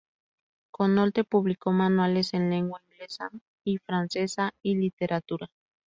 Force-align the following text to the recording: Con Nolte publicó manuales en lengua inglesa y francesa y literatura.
Con 0.71 0.95
Nolte 0.95 1.23
publicó 1.23 1.71
manuales 1.73 2.33
en 2.33 2.49
lengua 2.49 2.81
inglesa 2.89 3.29
y 3.63 3.77
francesa 3.77 4.49
y 4.63 4.73
literatura. 4.75 5.45